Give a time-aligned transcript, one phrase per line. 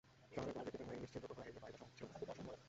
[0.33, 2.55] শহরের কোন ব্যক্তির জন্যও এই নিঃছিদ্র প্রহরা এড়িয়ে বাইরে যাওয়া ছিল অসম্ভব।